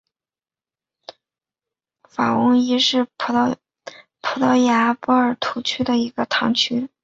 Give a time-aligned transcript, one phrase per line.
[2.09, 6.89] 法翁伊什是葡萄牙波尔图区的一个堂区。